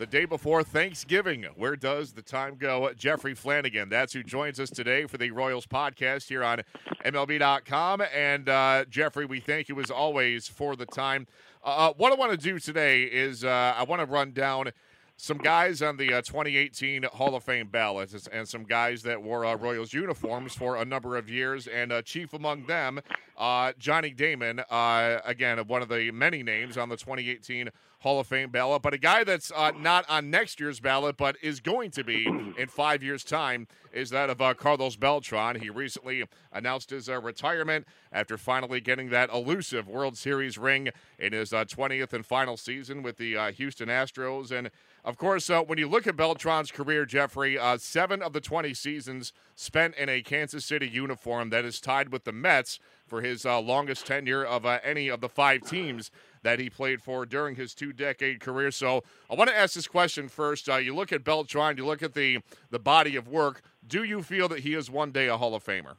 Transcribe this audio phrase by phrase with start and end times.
[0.00, 1.44] the day before Thanksgiving.
[1.56, 2.90] Where does the time go?
[2.96, 6.62] Jeffrey Flanagan, that's who joins us today for the Royals podcast here on
[7.04, 8.02] MLB.com.
[8.14, 11.26] And uh, Jeffrey, we thank you as always for the time.
[11.62, 14.70] Uh, what I want to do today is uh, I want to run down
[15.18, 19.44] some guys on the uh, 2018 Hall of Fame ballot and some guys that wore
[19.44, 21.66] uh, Royals uniforms for a number of years.
[21.66, 23.00] And uh, chief among them,
[23.36, 27.68] uh, Johnny Damon, uh, again, one of the many names on the 2018
[28.00, 31.36] Hall of Fame ballot, but a guy that's uh, not on next year's ballot, but
[31.42, 32.26] is going to be
[32.58, 35.60] in five years' time, is that of Carlos Beltran.
[35.60, 41.50] He recently announced his retirement after finally getting that elusive World Series ring in his
[41.50, 44.50] 20th and final season with the Houston Astros.
[44.50, 44.70] And
[45.04, 48.74] of course, uh, when you look at Beltran's career, Jeffrey, uh, seven of the 20
[48.74, 52.78] seasons spent in a Kansas City uniform that is tied with the Mets
[53.10, 57.02] for his uh, longest tenure of uh, any of the five teams that he played
[57.02, 58.70] for during his two decade career.
[58.70, 60.68] So I want to ask this question first.
[60.68, 62.38] Uh, you look at Beltran, you look at the,
[62.70, 63.62] the body of work.
[63.86, 65.96] Do you feel that he is one day a Hall of Famer?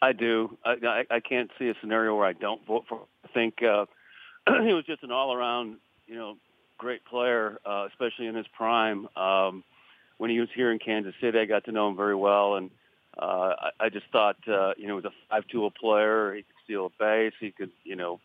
[0.00, 0.56] I do.
[0.64, 0.74] I,
[1.10, 3.02] I, I can't see a scenario where I don't vote for.
[3.24, 3.86] I think uh,
[4.64, 6.36] he was just an all around, you know,
[6.78, 9.08] great player, uh, especially in his prime.
[9.16, 9.64] Um,
[10.18, 12.70] when he was here in Kansas City, I got to know him very well, and
[13.20, 16.34] uh, I, I just thought, uh, you know, he was a five-tool player.
[16.34, 17.32] He could steal a base.
[17.40, 18.20] He could, you know,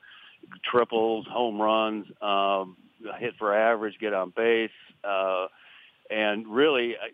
[0.63, 2.77] triples, home runs, um,
[3.19, 4.69] hit for average, get on base,
[5.03, 5.47] uh,
[6.09, 7.09] and really, I,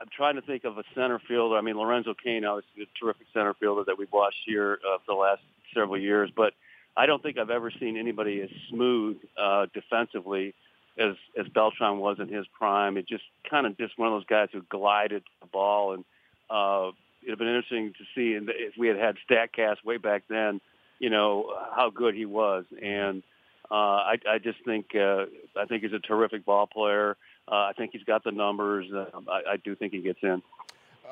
[0.00, 1.56] I'm trying to think of a center fielder.
[1.56, 5.14] I mean, Lorenzo Cain, obviously, a terrific center fielder that we've watched here uh, for
[5.14, 5.42] the last
[5.74, 6.54] several years, but
[6.96, 10.54] I don't think I've ever seen anybody as smooth uh, defensively
[10.98, 12.96] as as Beltran was in his prime.
[12.98, 16.04] It just kind of just one of those guys who glided the ball, and
[16.50, 16.90] uh,
[17.22, 20.60] it'd have been interesting to see if we had had Statcast way back then,
[20.98, 22.64] you know how good he was.
[22.80, 23.22] And
[23.70, 27.16] uh, I, I just think uh, I think he's a terrific ball player.
[27.48, 28.92] Uh, I think he's got the numbers.
[28.92, 30.42] Uh, I, I do think he gets in.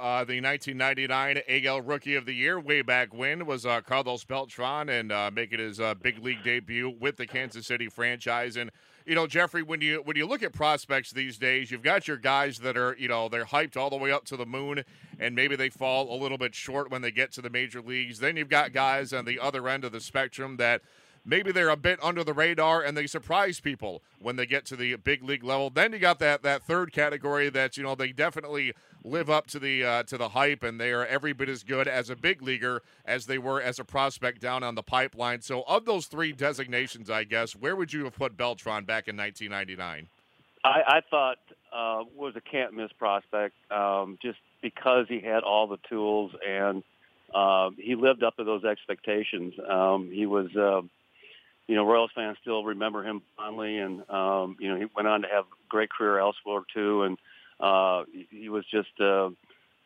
[0.00, 4.88] Uh, the 1999 AL Rookie of the Year way back when was uh, Carlos Beltran
[4.88, 8.56] and uh, making his uh, big league debut with the Kansas City franchise.
[8.56, 8.70] And
[9.04, 12.16] you know, Jeffrey, when you when you look at prospects these days, you've got your
[12.16, 14.84] guys that are, you know, they're hyped all the way up to the moon,
[15.18, 18.20] and maybe they fall a little bit short when they get to the major leagues.
[18.20, 20.80] Then you've got guys on the other end of the spectrum that
[21.24, 24.76] maybe they're a bit under the radar and they surprise people when they get to
[24.76, 25.70] the big league level.
[25.70, 28.72] Then you got that that third category that you know they definitely
[29.04, 31.88] live up to the uh, to the hype and they are every bit as good
[31.88, 35.42] as a big leaguer as they were as a prospect down on the pipeline.
[35.42, 39.16] So of those three designations, I guess where would you have put Beltran back in
[39.16, 40.08] 1999?
[40.62, 41.38] I, I thought
[41.72, 46.82] uh, was a can't miss prospect um, just because he had all the tools and.
[47.32, 49.54] Uh, he lived up to those expectations.
[49.68, 50.82] Um, he was, uh,
[51.70, 55.22] you know, Royals fans still remember him fondly, and um, you know, he went on
[55.22, 57.16] to have a great career elsewhere too, and
[57.60, 59.30] uh, he, was just uh,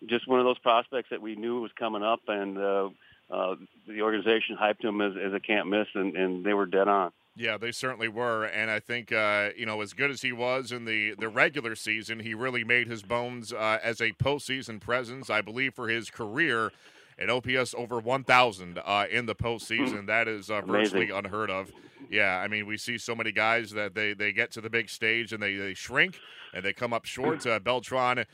[0.06, 2.88] just one of those prospects that we knew was coming up, and uh,
[3.30, 3.56] uh,
[3.86, 7.12] the organization hyped him as, as a can't miss, and, and they were dead on.
[7.36, 10.72] Yeah, they certainly were, and I think uh, you know as good as he was
[10.72, 15.28] in the the regular season, he really made his bones uh, as a postseason presence.
[15.28, 16.72] I believe for his career,
[17.18, 20.06] an OPS over 1,000 uh, in the postseason.
[20.06, 21.72] That is uh, virtually unheard of.
[22.10, 24.88] Yeah, I mean, we see so many guys that they, they get to the big
[24.88, 26.18] stage and they, they shrink
[26.52, 27.46] and they come up short.
[27.46, 28.24] Uh, Beltran, uh,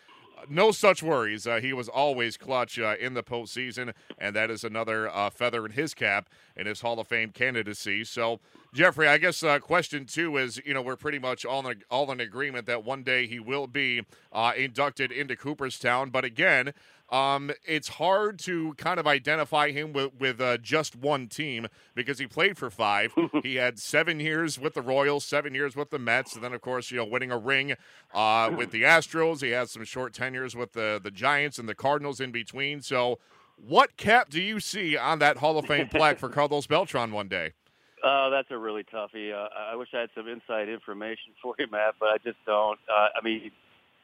[0.48, 1.46] no such worries.
[1.46, 5.64] Uh, he was always clutch uh, in the postseason, and that is another uh, feather
[5.64, 8.04] in his cap in his Hall of Fame candidacy.
[8.04, 8.40] So,
[8.72, 12.10] Jeffrey, I guess uh, question two is, you know, we're pretty much all in, all
[12.12, 14.02] in agreement that one day he will be
[14.32, 16.10] uh, inducted into Cooperstown.
[16.10, 16.72] But again,
[17.10, 22.20] um, it's hard to kind of identify him with, with uh, just one team because
[22.20, 23.12] he played for five.
[23.42, 26.60] he had seven years with the Royals, seven years with the Mets, and then, of
[26.60, 27.74] course, you know, winning a ring
[28.14, 29.42] uh, with the Astros.
[29.42, 32.82] He had some short tenures with the, the Giants and the Cardinals in between.
[32.82, 33.18] So,
[33.56, 37.28] what cap do you see on that Hall of Fame plaque for Carlos Beltran one
[37.28, 37.52] day?
[38.02, 39.32] Uh, that's a really toughie.
[39.32, 42.78] Uh, I wish I had some inside information for you, Matt, but I just don't.
[42.88, 43.50] Uh, I mean,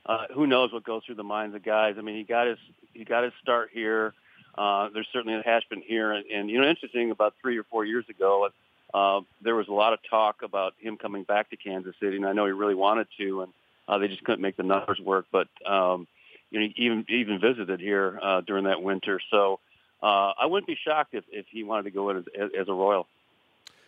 [0.04, 1.96] uh, who knows what goes through the minds of guys?
[1.98, 2.58] I mean, he got his
[2.93, 4.14] he got his start here.
[4.56, 7.84] Uh, there's certainly a Hashman here, and, and you know, interesting about three or four
[7.84, 8.48] years ago,
[8.94, 12.26] uh, there was a lot of talk about him coming back to Kansas City, and
[12.26, 13.52] I know he really wanted to, and
[13.87, 15.26] uh, they just couldn't make the numbers work.
[15.31, 16.06] But um,
[16.50, 19.60] you know, he even even visited here uh, during that winter, so
[20.02, 22.72] uh, I wouldn't be shocked if if he wanted to go in as, as a
[22.72, 23.06] Royal.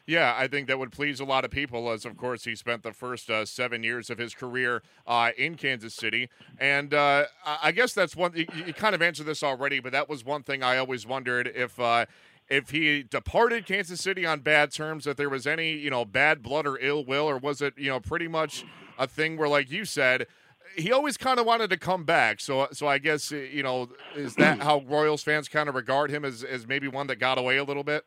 [0.08, 2.82] Yeah, I think that would please a lot of people, as of course he spent
[2.82, 6.31] the first uh, seven years of his career uh, in Kansas City.
[6.58, 10.08] And uh, I guess that's one, you, you, kind of answered this already, but that
[10.08, 11.78] was one thing I always wondered if.
[11.78, 12.06] Uh,
[12.50, 16.43] if he departed Kansas City on bad terms, if there was any, you know, bad
[16.43, 18.64] blood or ill will, or was it, you know, pretty much
[18.99, 20.26] a thing where, like you said,
[20.75, 22.40] he always kind of wanted to come back.
[22.40, 26.25] So, so I guess you know, is that how Royals fans kind of regard him
[26.25, 28.06] as as maybe one that got away a little bit?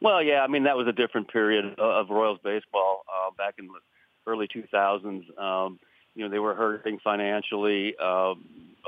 [0.00, 3.66] Well, yeah, I mean that was a different period of Royals baseball uh, back in
[3.66, 3.80] the
[4.26, 5.38] early 2000s.
[5.38, 5.78] Um,
[6.14, 7.94] you know, they were hurting financially.
[8.00, 8.34] Uh,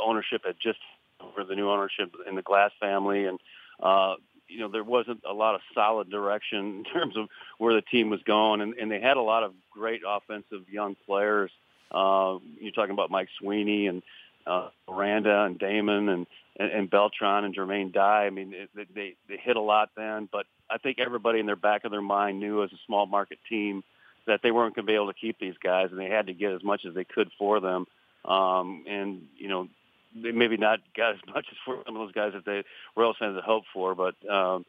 [0.02, 0.78] ownership had just
[1.20, 3.38] over the new ownership in the Glass family, and
[3.82, 4.14] uh,
[4.48, 7.28] you know there wasn't a lot of solid direction in terms of
[7.58, 10.96] where the team was going, and, and they had a lot of great offensive young
[11.06, 11.50] players.
[11.90, 14.02] Uh, you're talking about Mike Sweeney and
[14.50, 16.26] uh, Miranda and Damon and
[16.58, 18.26] and, and Beltran and Jermaine Dye.
[18.26, 21.56] I mean, they, they they hit a lot then, but I think everybody in their
[21.56, 23.82] back of their mind knew as a small market team
[24.26, 26.34] that they weren't going to be able to keep these guys, and they had to
[26.34, 27.86] get as much as they could for them.
[28.24, 29.68] Um, and you know,
[30.14, 32.64] they maybe not got as much as for some of those guys that they
[32.96, 34.66] Royals fans had hoped for, but um,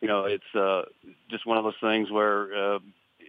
[0.00, 0.82] you know, it's uh,
[1.30, 2.78] just one of those things where uh,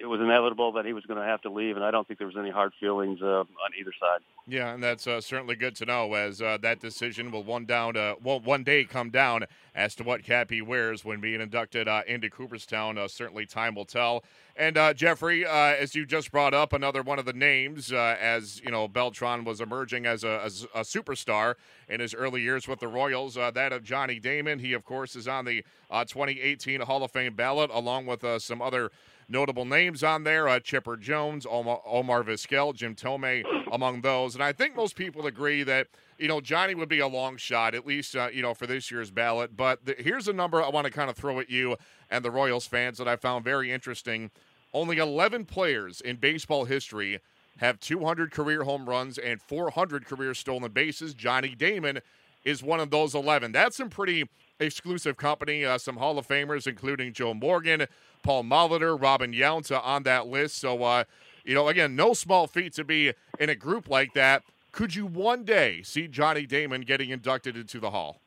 [0.01, 2.19] it was inevitable that he was going to have to leave, and I don't think
[2.19, 4.21] there was any hard feelings uh, on either side.
[4.47, 7.97] Yeah, and that's uh, certainly good to know, as uh, that decision will one down,
[7.97, 12.01] uh, one day come down as to what cap he wears when being inducted uh,
[12.07, 12.97] into Cooperstown.
[12.97, 14.23] Uh, certainly, time will tell.
[14.55, 18.89] And Jeffrey, as you just brought up, another one of the names, as you know,
[18.89, 21.55] Beltran was emerging as a, as a, superstar
[21.87, 23.35] in his early years with the Royals.
[23.35, 24.59] that of Johnny Damon.
[24.59, 28.91] He, of course, is on the 2018 Hall of Fame ballot, along with some other
[29.29, 34.33] notable names on there uh, Chipper Jones, Omar, Omar Vizquel, Jim Thome, among those.
[34.35, 35.87] And I think most people agree that,
[36.17, 38.89] you know, Johnny would be a long shot, at least, uh, you know, for this
[38.91, 39.55] year's ballot.
[39.55, 41.77] But the, here's a number I want to kind of throw at you
[42.09, 44.31] and the Royals fans that I found very interesting.
[44.73, 47.19] Only 11 players in baseball history
[47.57, 51.13] have 200 career home runs and 400 career stolen bases.
[51.13, 51.99] Johnny Damon
[52.43, 53.51] is one of those 11.
[53.51, 55.65] That's some pretty exclusive company.
[55.65, 57.87] Uh, some Hall of Famers, including Joe Morgan,
[58.23, 60.57] Paul Molitor, Robin Yount on that list.
[60.57, 61.03] So, uh,
[61.43, 64.43] you know, again, no small feat to be in a group like that.
[64.71, 68.19] Could you one day see Johnny Damon getting inducted into the Hall?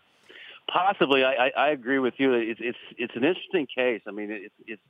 [0.69, 2.33] Possibly, I, I, I agree with you.
[2.35, 4.01] It's it's it's an interesting case.
[4.07, 4.83] I mean, it's it's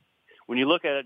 [0.45, 1.05] when you look at it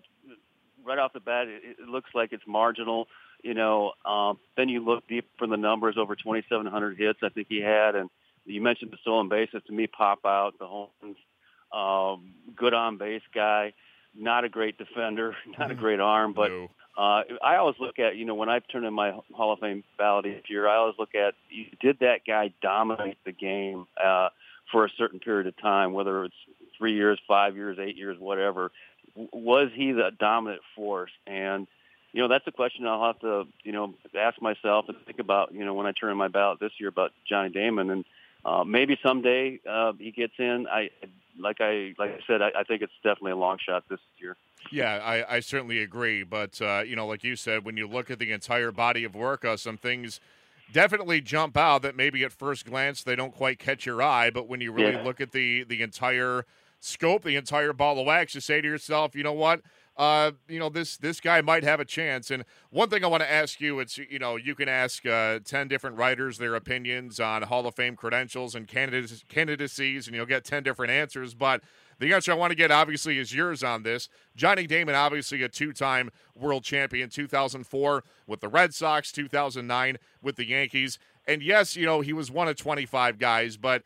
[0.83, 3.07] right off the bat, it, it looks like it's marginal.
[3.43, 7.47] You know, um, then you look deep from the numbers, over 2,700 hits I think
[7.49, 8.09] he had, and
[8.47, 9.61] you mentioned the stolen bases.
[9.67, 11.17] To me, pop out the homes.
[11.71, 13.73] Um, good on base guy
[14.17, 15.79] not a great defender, not a mm.
[15.79, 16.69] great arm, but no.
[16.97, 19.83] uh, I always look at, you know, when I turn in my Hall of Fame
[19.97, 21.35] ballot each year, I always look at,
[21.81, 24.29] did that guy dominate the game uh,
[24.71, 26.35] for a certain period of time, whether it's
[26.77, 28.71] three years, five years, eight years, whatever.
[29.15, 31.11] Was he the dominant force?
[31.25, 31.67] And,
[32.11, 35.53] you know, that's a question I'll have to, you know, ask myself and think about,
[35.53, 37.89] you know, when I turn in my ballot this year about Johnny Damon.
[37.89, 38.05] And
[38.47, 40.67] uh, maybe someday uh, he gets in.
[40.71, 40.89] I
[41.37, 44.37] like I like I said, I, I, think it's definitely a long shot this year.
[44.71, 46.23] Yeah, I, I certainly agree.
[46.23, 49.15] But uh, you know, like you said, when you look at the entire body of
[49.15, 50.21] work, uh, some things
[50.71, 54.29] definitely jump out that maybe at first glance they don't quite catch your eye.
[54.29, 55.03] But when you really yeah.
[55.03, 56.45] look at the the entire
[56.79, 59.59] scope, the entire ball of wax, you say to yourself, you know what?
[59.97, 62.29] Uh, you know, this this guy might have a chance.
[62.29, 65.39] And one thing I want to ask you, it's you know, you can ask uh,
[65.43, 70.27] ten different writers their opinions on Hall of Fame credentials and candidacies, candidacies, and you'll
[70.27, 71.33] get ten different answers.
[71.33, 71.63] But
[71.99, 74.07] the answer I want to get, obviously, is yours on this.
[74.35, 80.47] Johnny Damon, obviously a two-time world champion, 2004 with the Red Sox, 2009 with the
[80.47, 80.99] Yankees.
[81.25, 83.81] And yes, you know, he was one of 25 guys, but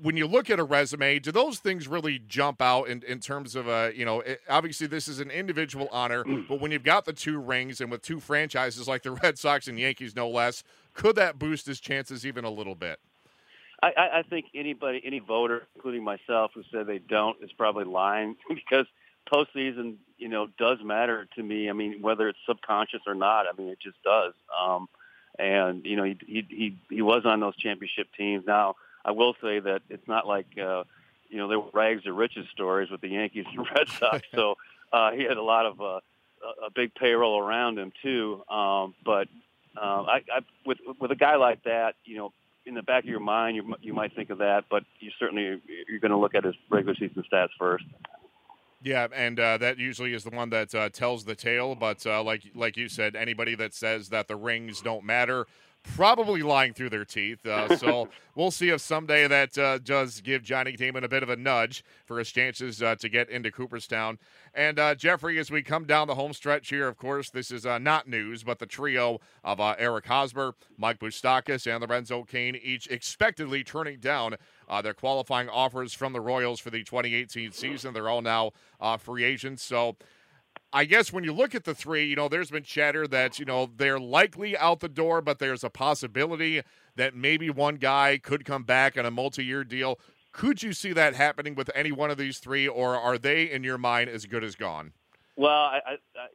[0.00, 3.56] when you look at a resume, do those things really jump out in, in terms
[3.56, 6.46] of a, you know, it, obviously this is an individual honor, mm.
[6.48, 9.68] but when you've got the two rings and with two franchises like the Red Sox
[9.68, 10.62] and Yankees, no less,
[10.94, 12.98] could that boost his chances even a little bit?
[13.82, 18.36] I, I think anybody, any voter, including myself, who said they don't is probably lying
[18.48, 18.86] because
[19.30, 21.68] postseason, you know, does matter to me.
[21.68, 24.32] I mean, whether it's subconscious or not, I mean, it just does.
[24.58, 24.88] Um,
[25.38, 28.44] and you know, he he he, he was on those championship teams.
[28.46, 28.76] Now,
[29.06, 30.82] I will say that it's not like uh,
[31.30, 34.26] you know there were rags to riches stories with the Yankees and Red Sox.
[34.34, 34.56] so
[34.92, 36.00] uh, he had a lot of uh,
[36.66, 38.42] a big payroll around him too.
[38.50, 39.28] Um, but
[39.76, 42.32] uh, I, I, with with a guy like that, you know,
[42.66, 45.62] in the back of your mind, you you might think of that, but you certainly
[45.88, 47.84] you're going to look at his regular season stats first.
[48.82, 51.76] Yeah, and uh, that usually is the one that uh, tells the tale.
[51.76, 55.46] But uh, like like you said, anybody that says that the rings don't matter
[55.94, 57.44] probably lying through their teeth.
[57.46, 61.28] Uh, so we'll see if someday that uh, does give Johnny Damon a bit of
[61.28, 64.18] a nudge for his chances uh, to get into Cooperstown.
[64.54, 67.66] And uh, Jeffrey, as we come down the home stretch here, of course, this is
[67.66, 72.58] uh, not news, but the trio of uh, Eric Hosmer, Mike Moustakas, and Lorenzo Cain
[72.62, 74.36] each expectedly turning down
[74.82, 77.94] their qualifying offers from the Royals for the 2018 season.
[77.94, 78.50] They're all now
[78.98, 79.62] free agents.
[79.62, 79.96] So
[80.72, 83.44] I guess when you look at the three, you know, there's been chatter that, you
[83.44, 86.62] know, they're likely out the door, but there's a possibility
[86.96, 89.98] that maybe one guy could come back on a multi year deal.
[90.32, 93.64] Could you see that happening with any one of these three, or are they, in
[93.64, 94.92] your mind, as good as gone?
[95.36, 96.26] Well, I, I, I,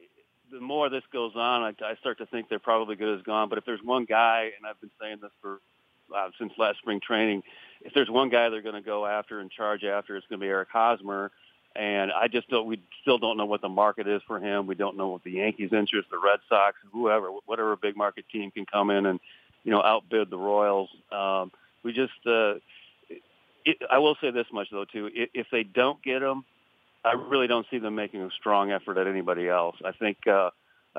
[0.50, 3.48] the more this goes on, I, I start to think they're probably good as gone.
[3.48, 5.60] But if there's one guy, and I've been saying this for
[6.14, 7.42] uh, since last spring training,
[7.80, 10.44] if there's one guy they're going to go after and charge after, it's going to
[10.44, 11.30] be Eric Hosmer.
[11.74, 12.66] And I just don't.
[12.66, 14.66] We still don't know what the market is for him.
[14.66, 18.50] We don't know what the Yankees' interest, the Red Sox, whoever, whatever big market team
[18.50, 19.20] can come in and
[19.64, 20.90] you know outbid the Royals.
[21.10, 21.50] Um,
[21.82, 22.12] we just.
[22.26, 22.54] Uh,
[23.64, 26.44] it, I will say this much though too: if they don't get him,
[27.04, 29.76] I really don't see them making a strong effort at anybody else.
[29.84, 30.50] I think uh,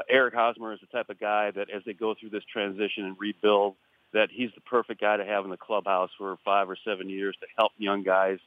[0.10, 3.15] Eric Hosmer is the type of guy that, as they go through this transition and
[3.20, 3.75] rebuild,
[4.13, 7.36] that he's the perfect guy to have in the clubhouse for five or seven years
[7.42, 8.39] to help young guys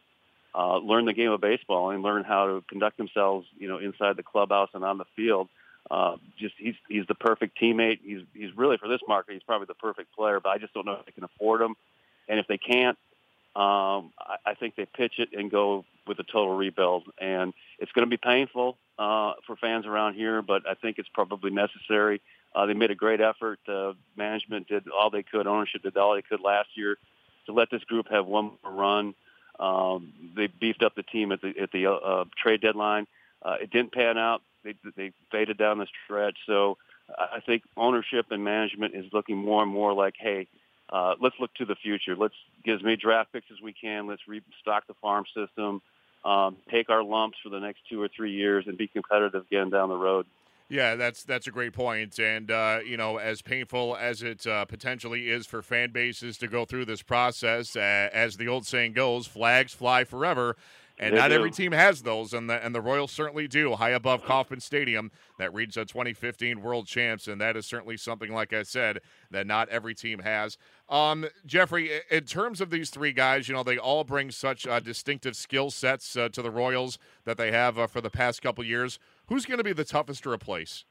[0.57, 4.17] uh, learn the game of baseball and learn how to conduct themselves, you know, inside
[4.17, 5.49] the clubhouse and on the field.
[5.91, 8.01] Uh, just he's he's the perfect teammate.
[8.03, 9.35] He's he's really for this market.
[9.35, 11.77] He's probably the perfect player, but I just don't know if they can afford him.
[12.29, 12.99] And if they can't,
[13.55, 17.05] um, I, I think they pitch it and go with a total rebuild.
[17.21, 21.09] And it's going to be painful uh, for fans around here, but I think it's
[21.13, 22.21] probably necessary.
[22.55, 23.61] Uh, they made a great effort.
[23.69, 25.47] Uh, management did all they could.
[25.47, 26.97] Ownership did all they could last year
[27.47, 29.15] to let this group have one more run.
[29.59, 33.07] Um, they beefed up the team at the at the uh, trade deadline.
[33.43, 34.43] Uh, it didn't pan out.
[34.65, 36.37] They they faded down the stretch.
[36.47, 36.79] So
[37.19, 40.49] I think ownership and management is looking more and more like, hey,
[40.91, 42.17] uh, let's look to the future.
[42.17, 42.35] Let's
[42.65, 44.07] get as many draft picks as we can.
[44.07, 45.83] Let's restock the farm system.
[46.25, 49.71] Um, take our lumps for the next two or three years and be competitive again
[49.71, 50.27] down the road.
[50.69, 54.65] Yeah, that's that's a great point, and uh, you know, as painful as it uh,
[54.65, 58.93] potentially is for fan bases to go through this process, uh, as the old saying
[58.93, 60.57] goes, flags fly forever.
[60.99, 61.35] And they not do.
[61.35, 63.75] every team has those, and the and the Royals certainly do.
[63.75, 68.33] High above Kauffman Stadium, that reads a 2015 World Champs, and that is certainly something,
[68.33, 70.57] like I said, that not every team has.
[70.89, 74.81] Um, Jeffrey, in terms of these three guys, you know they all bring such uh,
[74.81, 78.65] distinctive skill sets uh, to the Royals that they have uh, for the past couple
[78.65, 78.99] years.
[79.29, 80.85] Who's going to be the toughest to replace?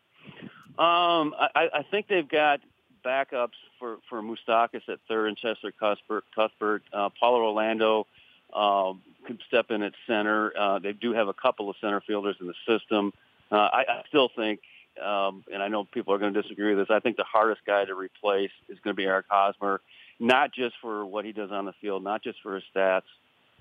[0.77, 2.59] Um, I, I think they've got
[3.05, 6.25] backups for for Moustakas at third and Cheslor Cuthbert.
[6.35, 8.07] Cuthbert, uh, Paulo Orlando
[8.53, 10.51] um, could step in at center.
[10.57, 13.13] Uh, they do have a couple of center fielders in the system.
[13.51, 14.59] Uh, I, I still think,
[15.01, 16.93] um, and I know people are going to disagree with this.
[16.93, 19.81] I think the hardest guy to replace is going to be Eric Hosmer,
[20.19, 23.03] not just for what he does on the field, not just for his stats,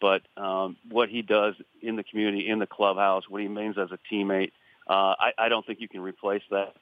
[0.00, 3.90] but um, what he does in the community, in the clubhouse, what he means as
[3.92, 4.52] a teammate.
[4.86, 6.74] Uh, I, I don't think you can replace that.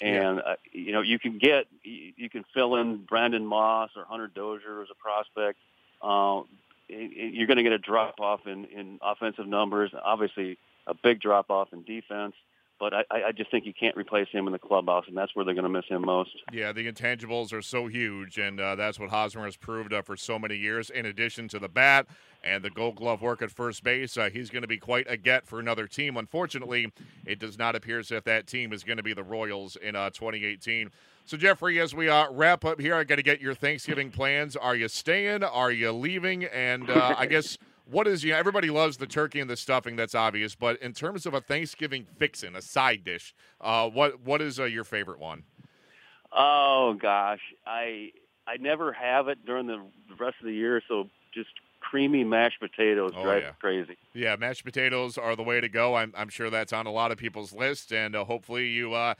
[0.00, 4.04] And uh, you know, you can get you, you can fill in Brandon Moss or
[4.04, 5.58] Hunter Dozier as a prospect.
[6.00, 6.42] Uh,
[6.88, 9.92] you're going to get a drop off in, in offensive numbers.
[10.00, 12.34] Obviously, a big drop off in defense.
[12.78, 15.44] But I, I just think you can't replace him in the clubhouse, and that's where
[15.44, 16.30] they're going to miss him most.
[16.52, 20.16] Yeah, the intangibles are so huge, and uh, that's what Hosmer has proved uh, for
[20.16, 20.88] so many years.
[20.88, 22.06] In addition to the bat
[22.44, 25.16] and the Gold Glove work at first base, uh, he's going to be quite a
[25.16, 26.16] get for another team.
[26.16, 26.92] Unfortunately,
[27.26, 29.96] it does not appear as if that team is going to be the Royals in
[29.96, 30.90] uh, 2018.
[31.24, 34.56] So, Jeffrey, as we uh, wrap up here, I got to get your Thanksgiving plans.
[34.56, 35.42] Are you staying?
[35.42, 36.44] Are you leaving?
[36.44, 37.58] And uh, I guess
[37.90, 40.92] what is you know, everybody loves the turkey and the stuffing that's obvious but in
[40.92, 45.18] terms of a thanksgiving fixin a side dish uh, what what is uh, your favorite
[45.18, 45.44] one?
[46.32, 48.10] Oh gosh, I
[48.46, 51.04] I never have it during the the rest of the year, so
[51.34, 51.50] just
[51.90, 53.48] creamy mashed potatoes Oh, drive yeah.
[53.48, 53.96] me crazy.
[54.12, 55.94] yeah mashed potatoes are the way to go.
[55.94, 59.14] I'm, I'm sure that's on a lot of people's list and uh, hopefully you uh,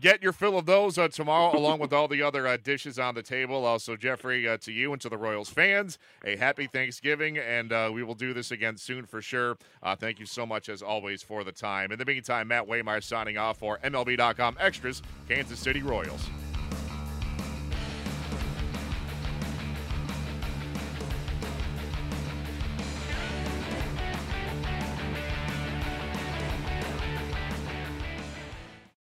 [0.00, 3.14] get your fill of those uh, tomorrow along with all the other uh, dishes on
[3.14, 3.64] the table.
[3.64, 7.88] Also jeffrey uh, to you and to the royals fans a happy thanksgiving and uh,
[7.94, 9.56] we will do this again soon for sure.
[9.82, 11.92] Uh, thank you so much as always for the time.
[11.92, 16.28] In the meantime matt waymire signing off for mlb.com extras kansas city royals